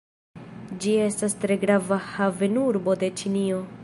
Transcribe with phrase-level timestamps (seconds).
[0.85, 3.61] Ĝi estas tre grava havenurbo de Ĉinio.